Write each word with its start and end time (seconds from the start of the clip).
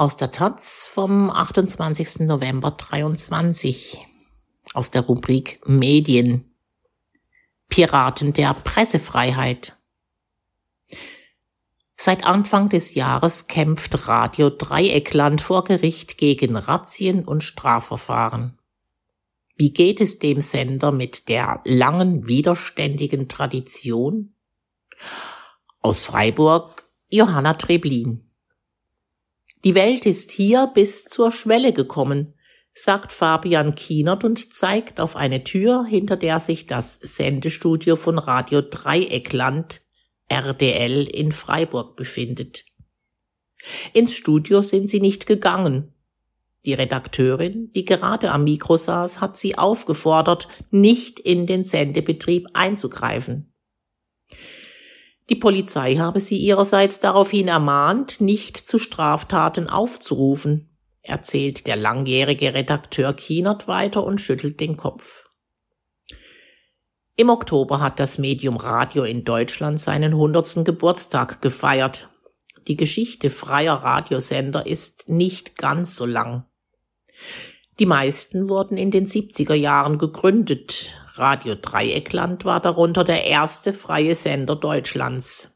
Aus 0.00 0.16
der 0.16 0.30
Taz 0.30 0.86
vom 0.90 1.28
28. 1.28 2.20
November 2.20 2.70
23. 2.70 3.98
Aus 4.72 4.90
der 4.90 5.02
Rubrik 5.02 5.60
Medien. 5.66 6.54
Piraten 7.68 8.32
der 8.32 8.54
Pressefreiheit. 8.54 9.76
Seit 11.98 12.24
Anfang 12.24 12.70
des 12.70 12.94
Jahres 12.94 13.46
kämpft 13.46 14.08
Radio 14.08 14.48
Dreieckland 14.48 15.42
vor 15.42 15.64
Gericht 15.64 16.16
gegen 16.16 16.56
Razzien 16.56 17.22
und 17.22 17.44
Strafverfahren. 17.44 18.58
Wie 19.56 19.74
geht 19.74 20.00
es 20.00 20.18
dem 20.18 20.40
Sender 20.40 20.92
mit 20.92 21.28
der 21.28 21.60
langen 21.66 22.26
widerständigen 22.26 23.28
Tradition? 23.28 24.32
Aus 25.82 26.02
Freiburg 26.02 26.90
Johanna 27.10 27.52
Treblin. 27.52 28.29
Die 29.64 29.74
Welt 29.74 30.06
ist 30.06 30.30
hier 30.30 30.70
bis 30.72 31.04
zur 31.04 31.30
Schwelle 31.30 31.72
gekommen, 31.72 32.34
sagt 32.74 33.12
Fabian 33.12 33.74
Kienert 33.74 34.24
und 34.24 34.54
zeigt 34.54 35.00
auf 35.00 35.16
eine 35.16 35.44
Tür, 35.44 35.84
hinter 35.84 36.16
der 36.16 36.40
sich 36.40 36.66
das 36.66 36.96
Sendestudio 36.96 37.96
von 37.96 38.18
Radio 38.18 38.62
Dreieckland 38.62 39.82
RDL 40.28 41.06
in 41.08 41.32
Freiburg 41.32 41.96
befindet. 41.96 42.64
Ins 43.92 44.14
Studio 44.14 44.62
sind 44.62 44.88
sie 44.88 45.00
nicht 45.00 45.26
gegangen. 45.26 45.92
Die 46.64 46.74
Redakteurin, 46.74 47.70
die 47.74 47.84
gerade 47.84 48.32
am 48.32 48.44
Mikro 48.44 48.76
saß, 48.76 49.20
hat 49.20 49.36
sie 49.36 49.58
aufgefordert, 49.58 50.48
nicht 50.70 51.18
in 51.18 51.46
den 51.46 51.64
Sendebetrieb 51.64 52.48
einzugreifen. 52.54 53.49
Die 55.30 55.36
Polizei 55.36 55.94
habe 55.94 56.18
sie 56.18 56.38
ihrerseits 56.38 56.98
daraufhin 56.98 57.46
ermahnt, 57.46 58.20
nicht 58.20 58.56
zu 58.56 58.80
Straftaten 58.80 59.68
aufzurufen, 59.70 60.76
erzählt 61.02 61.68
der 61.68 61.76
langjährige 61.76 62.52
Redakteur 62.52 63.14
Kienert 63.14 63.68
weiter 63.68 64.04
und 64.04 64.20
schüttelt 64.20 64.58
den 64.58 64.76
Kopf. 64.76 65.30
Im 67.14 67.30
Oktober 67.30 67.80
hat 67.80 68.00
das 68.00 68.18
Medium 68.18 68.56
Radio 68.56 69.04
in 69.04 69.24
Deutschland 69.24 69.80
seinen 69.80 70.16
hundertsten 70.16 70.64
Geburtstag 70.64 71.40
gefeiert. 71.40 72.08
Die 72.66 72.76
Geschichte 72.76 73.30
freier 73.30 73.74
Radiosender 73.74 74.66
ist 74.66 75.08
nicht 75.08 75.56
ganz 75.56 75.94
so 75.94 76.06
lang. 76.06 76.44
Die 77.78 77.86
meisten 77.86 78.48
wurden 78.48 78.76
in 78.76 78.90
den 78.90 79.06
70er 79.06 79.54
Jahren 79.54 79.98
gegründet, 79.98 80.90
Radio 81.20 81.54
Dreieckland 81.54 82.44
war 82.44 82.60
darunter 82.60 83.04
der 83.04 83.26
erste 83.26 83.72
freie 83.74 84.14
Sender 84.14 84.56
Deutschlands. 84.56 85.50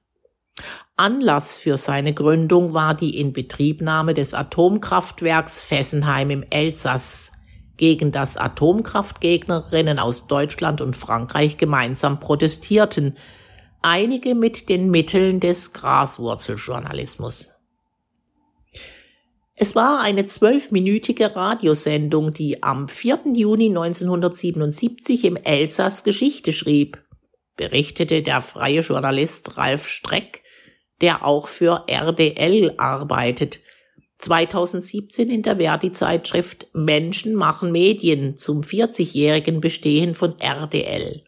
Anlass 0.97 1.59
für 1.59 1.79
seine 1.79 2.13
Gründung 2.13 2.75
war 2.75 2.95
die 2.95 3.19
Inbetriebnahme 3.19 4.15
des 4.15 4.35
Atomkraftwerks 4.35 5.65
Fessenheim 5.65 6.31
im 6.31 6.45
Elsass, 6.51 7.33
gegen 7.77 8.13
das 8.13 8.37
Atomkraftgegnerinnen 8.37 9.99
aus 9.99 10.29
Deutschland 10.29 10.81
und 10.81 10.97
Frankreich 10.97 11.57
gemeinsam 11.57 12.21
protestierten, 12.21 13.17
einige 13.83 14.35
mit 14.35 14.69
den 14.69 14.91
Mitteln 14.91 15.41
des 15.41 15.73
Graswurzeljournalismus. 15.73 17.54
Es 19.57 19.77
war 19.77 20.01
eine 20.01 20.27
zwölfminütige 20.27 21.37
Radiosendung, 21.37 22.33
die 22.33 22.63
am 22.63 22.89
4. 22.89 23.21
Juni 23.35 23.69
1977 23.69 25.25
im 25.25 25.37
Elsass 25.37 26.03
Geschichte 26.03 26.53
schrieb, 26.53 27.05
berichtete 27.57 28.23
der 28.23 28.41
freie 28.41 28.81
Journalist 28.81 29.57
Ralf 29.57 29.87
Streck, 29.87 30.43
der 31.01 31.25
auch 31.25 31.47
für 31.47 31.85
RDL 31.87 32.75
arbeitet, 32.79 33.61
2017 34.19 35.31
in 35.31 35.43
der 35.43 35.59
Verdi-Zeitschrift 35.59 36.69
Menschen 36.73 37.35
machen 37.35 37.71
Medien 37.71 38.37
zum 38.37 38.63
40-jährigen 38.63 39.61
Bestehen 39.61 40.15
von 40.15 40.39
RDL. 40.41 41.25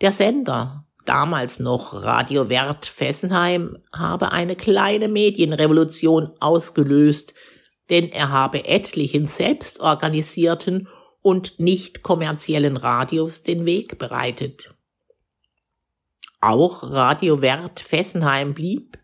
Der 0.00 0.12
Sender 0.12 0.86
damals 1.04 1.60
noch 1.60 2.04
Radio 2.04 2.48
Wert 2.48 2.86
Fessenheim, 2.86 3.78
habe 3.92 4.32
eine 4.32 4.56
kleine 4.56 5.08
Medienrevolution 5.08 6.32
ausgelöst, 6.40 7.34
denn 7.90 8.10
er 8.10 8.30
habe 8.30 8.64
etlichen 8.64 9.26
selbstorganisierten 9.26 10.88
und 11.22 11.58
nicht 11.58 12.02
kommerziellen 12.02 12.76
Radios 12.76 13.42
den 13.42 13.64
Weg 13.64 13.98
bereitet. 13.98 14.74
Auch 16.40 16.82
Radio 16.82 17.40
Wert 17.40 17.80
Fessenheim 17.80 18.52
blieb, 18.52 18.98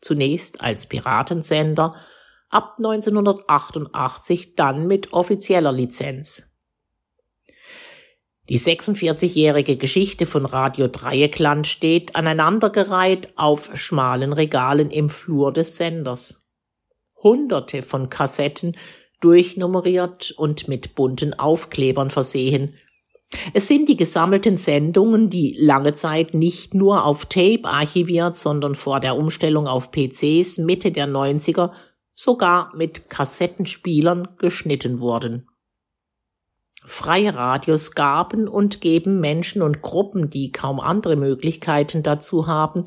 zunächst 0.00 0.60
als 0.62 0.86
Piratensender, 0.86 1.94
ab 2.48 2.76
1988 2.78 4.54
dann 4.54 4.86
mit 4.86 5.12
offizieller 5.12 5.72
Lizenz. 5.72 6.45
Die 8.48 8.60
46-jährige 8.60 9.76
Geschichte 9.76 10.24
von 10.24 10.46
Radio 10.46 10.86
Dreieckland 10.86 11.66
steht 11.66 12.14
aneinandergereiht 12.14 13.32
auf 13.36 13.70
schmalen 13.74 14.32
Regalen 14.32 14.90
im 14.90 15.10
Flur 15.10 15.52
des 15.52 15.76
Senders. 15.76 16.42
Hunderte 17.22 17.82
von 17.82 18.08
Kassetten, 18.08 18.76
durchnummeriert 19.20 20.32
und 20.36 20.68
mit 20.68 20.94
bunten 20.94 21.34
Aufklebern 21.34 22.10
versehen. 22.10 22.74
Es 23.54 23.66
sind 23.66 23.88
die 23.88 23.96
gesammelten 23.96 24.56
Sendungen, 24.56 25.30
die 25.30 25.56
lange 25.58 25.94
Zeit 25.94 26.34
nicht 26.34 26.74
nur 26.74 27.04
auf 27.04 27.26
Tape 27.26 27.64
archiviert, 27.64 28.38
sondern 28.38 28.74
vor 28.74 29.00
der 29.00 29.16
Umstellung 29.16 29.66
auf 29.66 29.90
PCs 29.90 30.58
Mitte 30.58 30.92
der 30.92 31.08
90er 31.08 31.72
sogar 32.14 32.72
mit 32.76 33.10
Kassettenspielern 33.10 34.36
geschnitten 34.38 35.00
wurden. 35.00 35.48
Freie 36.86 37.34
Radios 37.34 37.96
gaben 37.96 38.46
und 38.46 38.80
geben 38.80 39.18
Menschen 39.20 39.60
und 39.60 39.82
Gruppen, 39.82 40.30
die 40.30 40.52
kaum 40.52 40.78
andere 40.78 41.16
Möglichkeiten 41.16 42.04
dazu 42.04 42.46
haben, 42.46 42.84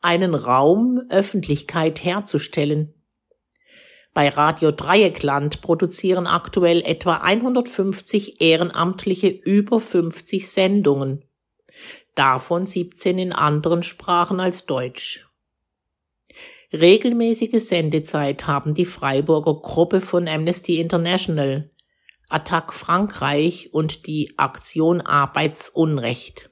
einen 0.00 0.34
Raum 0.34 1.00
Öffentlichkeit 1.08 2.04
herzustellen. 2.04 2.92
Bei 4.12 4.28
Radio 4.28 4.70
Dreieckland 4.70 5.62
produzieren 5.62 6.26
aktuell 6.26 6.82
etwa 6.82 7.16
150 7.16 8.42
Ehrenamtliche 8.42 9.28
über 9.28 9.80
50 9.80 10.46
Sendungen, 10.46 11.24
davon 12.14 12.66
17 12.66 13.18
in 13.18 13.32
anderen 13.32 13.82
Sprachen 13.82 14.40
als 14.40 14.66
Deutsch. 14.66 15.26
Regelmäßige 16.70 17.64
Sendezeit 17.64 18.46
haben 18.46 18.74
die 18.74 18.84
Freiburger 18.84 19.54
Gruppe 19.54 20.02
von 20.02 20.28
Amnesty 20.28 20.80
International, 20.80 21.70
Attac 22.28 22.74
Frankreich 22.74 23.70
und 23.72 24.06
die 24.06 24.38
Aktion 24.38 25.00
Arbeitsunrecht. 25.00 26.50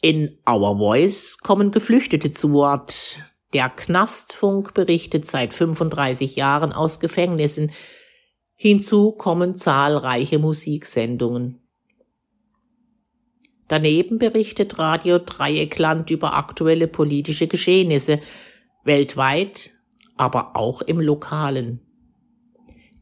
In 0.00 0.38
Our 0.48 0.78
Voice 0.78 1.38
kommen 1.38 1.72
Geflüchtete 1.72 2.30
zu 2.30 2.52
Wort. 2.52 3.18
Der 3.52 3.68
Knastfunk 3.68 4.74
berichtet 4.74 5.26
seit 5.26 5.52
35 5.52 6.36
Jahren 6.36 6.72
aus 6.72 7.00
Gefängnissen. 7.00 7.72
Hinzu 8.54 9.10
kommen 9.10 9.56
zahlreiche 9.56 10.38
Musiksendungen. 10.38 11.60
Daneben 13.66 14.18
berichtet 14.18 14.78
Radio 14.78 15.18
Dreieckland 15.18 16.10
über 16.10 16.34
aktuelle 16.34 16.86
politische 16.86 17.48
Geschehnisse, 17.48 18.20
weltweit, 18.84 19.72
aber 20.16 20.56
auch 20.56 20.80
im 20.82 21.00
Lokalen. 21.00 21.87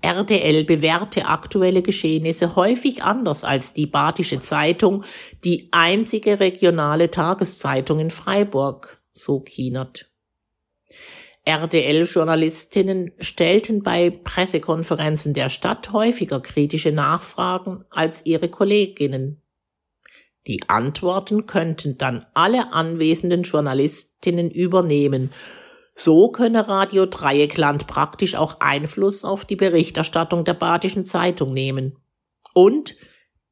RDL 0.07 0.63
bewährte 0.63 1.27
aktuelle 1.27 1.83
Geschehnisse 1.83 2.55
häufig 2.55 3.03
anders 3.03 3.43
als 3.43 3.73
die 3.73 3.87
Badische 3.87 4.41
Zeitung, 4.41 5.05
die 5.43 5.69
einzige 5.73 6.39
regionale 6.39 7.11
Tageszeitung 7.11 7.99
in 7.99 8.13
Freiburg, 8.13 9.03
so 9.13 9.41
Kienert. 9.41 10.13
RDL-Journalistinnen 11.45 13.13
stellten 13.19 13.83
bei 13.83 14.11
Pressekonferenzen 14.11 15.35
der 15.35 15.49
Stadt 15.49 15.93
häufiger 15.93 16.41
kritische 16.41 16.93
Nachfragen 16.93 17.85
als 17.91 18.27
ihre 18.27 18.49
Kolleginnen. 18.49 19.43
Die 20.47 20.69
Antworten 20.69 21.47
könnten 21.47 21.99
dann 21.99 22.27
alle 22.35 22.73
anwesenden 22.73 23.43
Journalistinnen 23.43 24.51
übernehmen 24.51 25.33
so 25.97 26.29
könne 26.31 26.69
Radio 26.69 27.07
Dreieckland 27.07 27.87
praktisch 27.87 28.35
auch 28.35 28.61
Einfluss 28.61 29.25
auf 29.25 29.47
die 29.47 29.57
Berichterstattung 29.57 30.45
der 30.45 30.55
Badischen 30.55 31.07
Zeitung 31.07 31.55
nehmen. 31.55 31.99
Und 32.53 32.95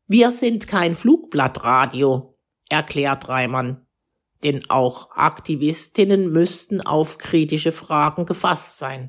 wir 0.06 0.30
sind 0.30 0.68
kein 0.68 0.94
Flugblattradio, 0.94 2.36
erklärt 2.68 3.28
Reimann. 3.28 3.86
Denn 4.42 4.68
auch 4.68 5.10
Aktivistinnen 5.12 6.30
müssten 6.30 6.82
auf 6.82 7.16
kritische 7.16 7.72
Fragen 7.72 8.26
gefasst 8.26 8.76
sein. 8.76 9.08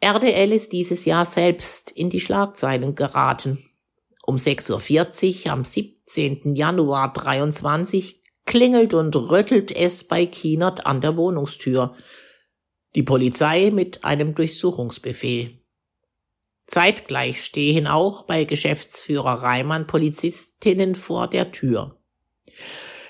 RDL 0.00 0.50
ist 0.52 0.72
dieses 0.72 1.04
Jahr 1.04 1.26
selbst 1.26 1.90
in 1.90 2.08
die 2.08 2.20
Schlagzeilen 2.20 2.94
geraten. 2.94 3.70
Um 4.26 4.36
6.40 4.36 5.46
Uhr 5.46 5.52
am 5.52 5.64
17. 5.64 6.54
Januar 6.54 7.12
23 7.12 8.23
klingelt 8.46 8.94
und 8.94 9.14
rüttelt 9.16 9.74
es 9.74 10.04
bei 10.04 10.26
Kienert 10.26 10.86
an 10.86 11.00
der 11.00 11.16
Wohnungstür. 11.16 11.94
Die 12.94 13.02
Polizei 13.02 13.70
mit 13.72 14.04
einem 14.04 14.34
Durchsuchungsbefehl. 14.34 15.60
Zeitgleich 16.66 17.44
stehen 17.44 17.86
auch 17.86 18.22
bei 18.22 18.44
Geschäftsführer 18.44 19.42
Reimann 19.42 19.86
Polizistinnen 19.86 20.94
vor 20.94 21.28
der 21.28 21.52
Tür. 21.52 21.98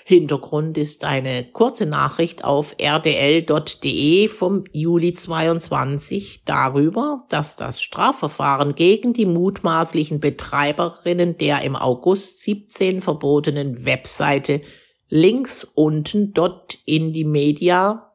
Hintergrund 0.06 0.76
ist 0.76 1.04
eine 1.04 1.44
kurze 1.44 1.86
Nachricht 1.86 2.44
auf 2.44 2.76
rdl.de 2.78 4.28
vom 4.28 4.64
Juli 4.70 5.14
22 5.14 6.42
darüber, 6.44 7.24
dass 7.30 7.56
das 7.56 7.80
Strafverfahren 7.80 8.74
gegen 8.74 9.14
die 9.14 9.24
mutmaßlichen 9.24 10.20
Betreiberinnen 10.20 11.38
der 11.38 11.62
im 11.62 11.74
August 11.74 12.42
17 12.42 13.00
verbotenen 13.00 13.86
Webseite 13.86 14.60
links 15.08 15.64
unten 15.64 16.34
dort 16.34 16.78
in 16.84 17.12
die 17.12 17.24
Media 17.24 18.12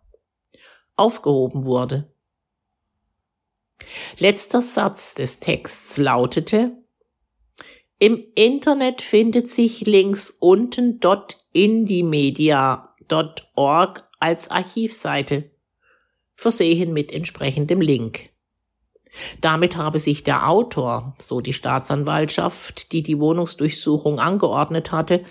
aufgehoben 0.96 1.66
wurde. 1.66 2.12
Letzter 4.18 4.62
Satz 4.62 5.16
des 5.16 5.40
Texts 5.40 5.98
lautete, 5.98 6.80
im 8.02 8.24
Internet 8.36 9.02
findet 9.02 9.50
sich 9.50 9.82
links 9.82 10.34
unten 10.40 11.02
dort 11.02 11.46
indiemedia.org 11.52 14.08
als 14.20 14.50
Archivseite, 14.52 15.52
versehen 16.36 16.94
mit 16.94 17.12
entsprechendem 17.12 17.82
Link. 17.82 18.30
Damit 19.42 19.76
habe 19.76 20.00
sich 20.00 20.24
der 20.24 20.48
Autor, 20.48 21.14
so 21.20 21.42
die 21.42 21.52
Staatsanwaltschaft, 21.52 22.94
die 22.94 23.04
die 23.04 23.20
Wohnungsdurchsuchung 23.20 24.20
angeordnet 24.20 24.94
hatte, 24.94 25.26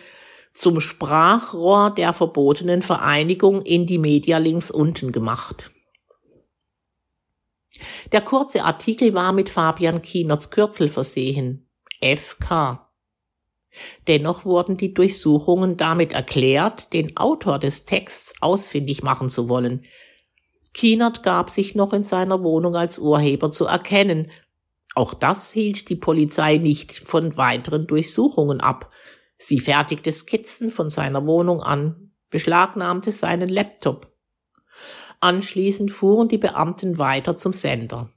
zum 0.52 0.80
Sprachrohr 0.80 1.90
der 1.90 2.12
verbotenen 2.12 2.82
Vereinigung 2.82 3.62
Indie 3.62 3.96
links 3.96 4.70
unten 4.70 5.12
gemacht. 5.12 5.70
Der 8.12 8.20
kurze 8.20 8.64
Artikel 8.64 9.14
war 9.14 9.32
mit 9.32 9.50
Fabian 9.50 10.02
Kienerts 10.02 10.50
Kürzel 10.50 10.88
versehen. 10.88 11.68
FK. 12.02 12.88
Dennoch 14.06 14.44
wurden 14.44 14.76
die 14.76 14.94
Durchsuchungen 14.94 15.76
damit 15.76 16.12
erklärt, 16.12 16.92
den 16.92 17.16
Autor 17.16 17.58
des 17.58 17.84
Texts 17.84 18.34
ausfindig 18.40 19.02
machen 19.02 19.30
zu 19.30 19.48
wollen. 19.48 19.84
Kienert 20.74 21.22
gab 21.22 21.50
sich 21.50 21.74
noch 21.74 21.92
in 21.92 22.04
seiner 22.04 22.42
Wohnung 22.42 22.76
als 22.76 22.98
Urheber 22.98 23.50
zu 23.50 23.66
erkennen. 23.66 24.30
Auch 24.94 25.14
das 25.14 25.52
hielt 25.52 25.88
die 25.88 25.96
Polizei 25.96 26.56
nicht 26.56 26.92
von 26.92 27.36
weiteren 27.36 27.86
Durchsuchungen 27.86 28.60
ab. 28.60 28.90
Sie 29.38 29.60
fertigte 29.60 30.12
Skizzen 30.12 30.70
von 30.70 30.90
seiner 30.90 31.24
Wohnung 31.24 31.62
an, 31.62 32.12
beschlagnahmte 32.28 33.12
seinen 33.12 33.48
Laptop. 33.48 34.12
Anschließend 35.20 35.90
fuhren 35.90 36.28
die 36.28 36.38
Beamten 36.38 36.98
weiter 36.98 37.36
zum 37.36 37.52
Sender. 37.52 38.12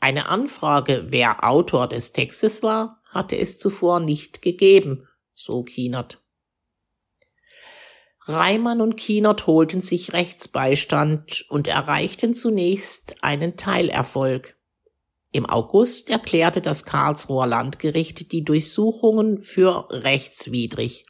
Eine 0.00 0.28
Anfrage, 0.28 1.06
wer 1.08 1.44
Autor 1.44 1.88
des 1.88 2.12
Textes 2.12 2.62
war, 2.62 3.02
hatte 3.08 3.38
es 3.38 3.58
zuvor 3.58 4.00
nicht 4.00 4.42
gegeben, 4.42 5.08
so 5.34 5.62
Kienert. 5.62 6.22
Reimann 8.28 8.82
und 8.82 8.96
Kienert 8.96 9.46
holten 9.46 9.80
sich 9.80 10.12
Rechtsbeistand 10.12 11.46
und 11.48 11.66
erreichten 11.66 12.34
zunächst 12.34 13.24
einen 13.24 13.56
Teilerfolg. 13.56 14.57
Im 15.30 15.46
August 15.46 16.08
erklärte 16.08 16.60
das 16.60 16.84
Karlsruher 16.84 17.46
Landgericht 17.46 18.32
die 18.32 18.44
Durchsuchungen 18.44 19.42
für 19.42 19.88
rechtswidrig. 19.90 21.04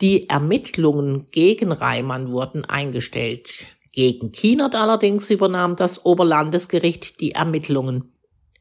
Die 0.00 0.28
Ermittlungen 0.28 1.26
gegen 1.30 1.72
Reimann 1.72 2.30
wurden 2.32 2.64
eingestellt. 2.64 3.76
Gegen 3.92 4.32
Kienert 4.32 4.74
allerdings 4.74 5.30
übernahm 5.30 5.76
das 5.76 6.04
Oberlandesgericht 6.04 7.20
die 7.20 7.32
Ermittlungen. 7.32 8.12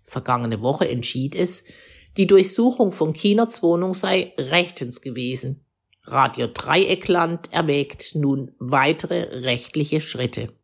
Vergangene 0.04 0.62
Woche 0.62 0.90
entschied 0.90 1.36
es, 1.36 1.66
die 2.16 2.26
Durchsuchung 2.26 2.92
von 2.92 3.14
Kienerts 3.14 3.62
Wohnung 3.62 3.94
sei 3.94 4.34
rechtens 4.38 5.02
gewesen. 5.02 5.64
Radio 6.06 6.48
Dreieckland 6.48 7.52
erwägt 7.52 8.16
nun 8.16 8.52
weitere 8.58 9.44
rechtliche 9.44 10.02
Schritte. 10.02 10.57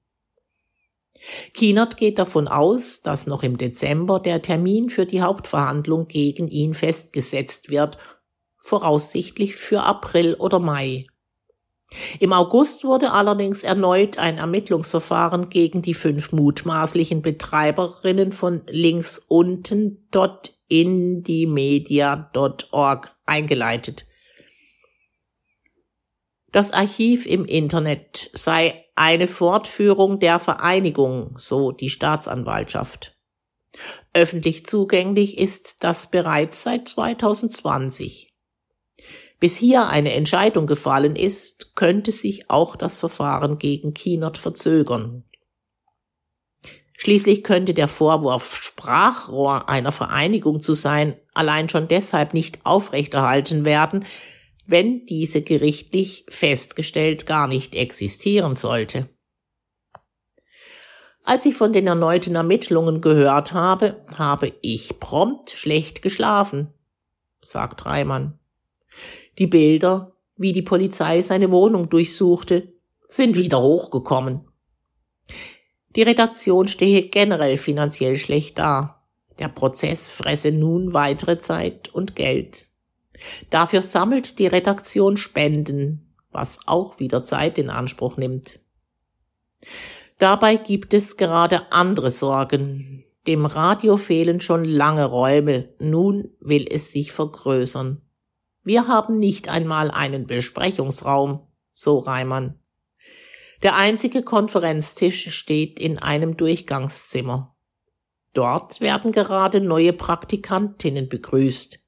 Kienert 1.53 1.97
geht 1.97 2.19
davon 2.19 2.47
aus, 2.47 3.01
dass 3.01 3.27
noch 3.27 3.43
im 3.43 3.57
Dezember 3.57 4.19
der 4.19 4.41
Termin 4.41 4.89
für 4.89 5.05
die 5.05 5.21
Hauptverhandlung 5.21 6.07
gegen 6.07 6.47
ihn 6.47 6.73
festgesetzt 6.73 7.69
wird, 7.69 7.97
voraussichtlich 8.57 9.55
für 9.55 9.83
April 9.83 10.35
oder 10.35 10.59
Mai. 10.59 11.05
Im 12.19 12.33
August 12.33 12.83
wurde 12.83 13.11
allerdings 13.11 13.63
erneut 13.63 14.17
ein 14.17 14.37
Ermittlungsverfahren 14.37 15.49
gegen 15.49 15.81
die 15.81 15.93
fünf 15.93 16.31
mutmaßlichen 16.31 17.21
Betreiberinnen 17.21 18.31
von 18.31 18.61
links 18.67 19.23
unten 19.27 20.07
dort 20.09 20.57
in 20.67 21.23
die 21.23 21.45
media.org 21.45 23.15
eingeleitet. 23.25 24.07
Das 26.53 26.69
Archiv 26.69 27.25
im 27.25 27.45
Internet 27.45 28.29
sei 28.33 28.85
eine 28.95 29.27
Fortführung 29.27 30.19
der 30.19 30.39
Vereinigung, 30.39 31.35
so 31.39 31.71
die 31.71 31.89
Staatsanwaltschaft. 31.89 33.17
Öffentlich 34.13 34.67
zugänglich 34.67 35.39
ist 35.39 35.83
das 35.83 36.11
bereits 36.11 36.61
seit 36.61 36.88
2020. 36.88 38.31
Bis 39.39 39.57
hier 39.57 39.88
eine 39.88 40.13
Entscheidung 40.13 40.67
gefallen 40.67 41.15
ist, 41.15 41.75
könnte 41.75 42.11
sich 42.11 42.51
auch 42.51 42.75
das 42.75 42.99
Verfahren 42.99 43.57
gegen 43.57 43.95
Kienert 43.95 44.38
verzögern. 44.38 45.23
Schließlich 46.95 47.44
könnte 47.44 47.73
der 47.73 47.88
Vorwurf, 47.88 48.61
Sprachrohr 48.61 49.69
einer 49.69 49.91
Vereinigung 49.91 50.61
zu 50.61 50.75
sein, 50.75 51.19
allein 51.33 51.67
schon 51.67 51.88
deshalb 51.88 52.35
nicht 52.35 52.63
aufrechterhalten 52.63 53.65
werden, 53.65 54.06
wenn 54.65 55.06
diese 55.06 55.42
gerichtlich 55.42 56.25
festgestellt 56.30 57.25
gar 57.25 57.48
nicht 57.48 57.75
existieren 57.75 58.56
sollte. 58.56 59.10
Als 61.24 61.45
ich 61.45 61.56
von 61.56 61.71
den 61.71 61.88
erneuten 61.88 62.36
Ermittlungen 62.36 63.00
gehört 63.00 63.54
habe, 63.54 64.04
habe 64.18 64.54
ich 64.62 65.00
prompt 65.00 65.51
schlecht 65.51 66.01
geschlafen, 66.01 66.74
sagt 67.42 67.86
Reimann. 67.86 68.39
Die 69.39 69.48
Bilder, 69.48 70.15
wie 70.36 70.51
die 70.51 70.62
Polizei 70.62 71.21
seine 71.21 71.50
Wohnung 71.50 71.89
durchsuchte, 71.89 72.73
sind 73.07 73.37
wieder 73.37 73.61
hochgekommen. 73.61 74.47
Die 75.95 76.02
Redaktion 76.02 76.68
stehe 76.68 77.04
generell 77.04 77.57
finanziell 77.57 78.18
schlecht 78.18 78.59
da. 78.59 79.04
Der 79.40 79.47
Prozess 79.47 80.09
fresse 80.09 80.52
nun 80.52 80.94
weitere 80.94 81.40
Zeit 81.40 81.90
und 81.90 82.16
Geld. 82.16 82.68
Dafür 83.49 83.81
sammelt 83.81 84.39
die 84.39 84.47
Redaktion 84.47 85.18
Spenden, 85.18 86.13
was 86.31 86.59
auch 86.65 86.99
wieder 86.99 87.23
Zeit 87.23 87.57
in 87.57 87.69
Anspruch 87.69 88.18
nimmt. 88.18 88.59
Dabei 90.19 90.56
gibt 90.56 90.94
es 90.94 91.18
gerade 91.18 91.71
andere 91.71 92.11
Sorgen. 92.11 93.06
Dem 93.27 93.45
Radio 93.45 93.97
fehlen 93.97 94.42
schon 94.42 94.65
lange 94.65 95.06
Räume, 95.06 95.69
nun 95.80 96.31
will 96.39 96.68
es 96.69 96.92
sich 96.92 97.11
vergrößern. 97.11 98.01
Wir 98.63 98.87
haben 98.87 99.18
nicht 99.18 99.49
einmal 99.49 99.92
einen 99.92 100.27
Besprechungsraum, 100.27 101.47
so 101.73 101.99
Reimann. 101.99 102.59
Der 103.61 103.75
einzige 103.75 104.23
Konferenztisch 104.23 105.33
steht 105.33 105.80
in 105.80 105.99
einem 105.99 106.35
Durchgangszimmer. 106.35 107.56
Dort 108.33 108.81
werden 108.81 109.11
gerade 109.11 109.61
neue 109.61 109.94
Praktikantinnen 109.94 111.07
begrüßt. 111.07 111.82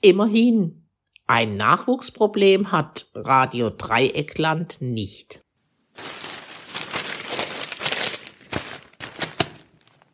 Immerhin, 0.00 0.88
ein 1.26 1.56
Nachwuchsproblem 1.56 2.72
hat 2.72 3.10
Radio 3.14 3.70
Dreieckland 3.70 4.78
nicht. 4.80 5.41